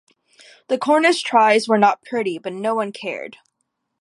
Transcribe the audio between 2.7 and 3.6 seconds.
one cared.